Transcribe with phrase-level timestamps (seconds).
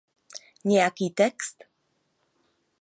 [0.63, 1.63] Nějaký text.